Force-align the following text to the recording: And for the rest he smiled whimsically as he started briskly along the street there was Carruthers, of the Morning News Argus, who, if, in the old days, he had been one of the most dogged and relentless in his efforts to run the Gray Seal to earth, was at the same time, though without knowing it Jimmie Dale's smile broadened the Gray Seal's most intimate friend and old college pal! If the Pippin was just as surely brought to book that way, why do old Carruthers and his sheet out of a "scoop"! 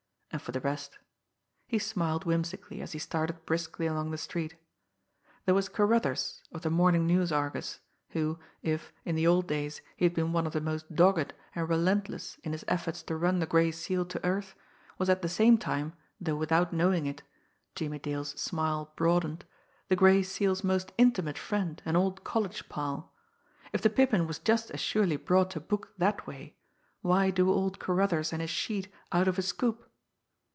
And 0.33 0.41
for 0.41 0.53
the 0.53 0.61
rest 0.61 0.97
he 1.67 1.77
smiled 1.77 2.23
whimsically 2.23 2.81
as 2.81 2.93
he 2.93 2.99
started 2.99 3.45
briskly 3.45 3.85
along 3.85 4.11
the 4.11 4.17
street 4.17 4.55
there 5.43 5.53
was 5.53 5.67
Carruthers, 5.67 6.41
of 6.53 6.61
the 6.61 6.69
Morning 6.69 7.05
News 7.05 7.33
Argus, 7.33 7.81
who, 8.11 8.39
if, 8.63 8.93
in 9.03 9.15
the 9.15 9.27
old 9.27 9.45
days, 9.45 9.81
he 9.97 10.05
had 10.05 10.13
been 10.13 10.31
one 10.31 10.47
of 10.47 10.53
the 10.53 10.61
most 10.61 10.95
dogged 10.95 11.33
and 11.53 11.67
relentless 11.67 12.37
in 12.45 12.53
his 12.53 12.63
efforts 12.69 13.03
to 13.03 13.17
run 13.17 13.39
the 13.39 13.45
Gray 13.45 13.71
Seal 13.71 14.05
to 14.05 14.23
earth, 14.25 14.55
was 14.97 15.09
at 15.09 15.21
the 15.21 15.27
same 15.27 15.57
time, 15.57 15.91
though 16.21 16.37
without 16.37 16.71
knowing 16.71 17.05
it 17.07 17.23
Jimmie 17.75 17.99
Dale's 17.99 18.31
smile 18.39 18.93
broadened 18.95 19.43
the 19.89 19.97
Gray 19.97 20.23
Seal's 20.23 20.63
most 20.63 20.93
intimate 20.97 21.37
friend 21.37 21.81
and 21.83 21.97
old 21.97 22.23
college 22.23 22.69
pal! 22.69 23.11
If 23.73 23.81
the 23.81 23.89
Pippin 23.89 24.27
was 24.27 24.39
just 24.39 24.71
as 24.71 24.79
surely 24.79 25.17
brought 25.17 25.51
to 25.51 25.59
book 25.59 25.91
that 25.97 26.25
way, 26.25 26.55
why 27.01 27.31
do 27.31 27.51
old 27.51 27.79
Carruthers 27.81 28.31
and 28.31 28.39
his 28.41 28.49
sheet 28.49 28.87
out 29.11 29.27
of 29.27 29.37
a 29.37 29.41
"scoop"! 29.41 29.89